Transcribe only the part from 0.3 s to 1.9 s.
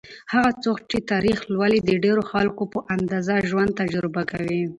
هغه څوک چې تاریخ لولي، د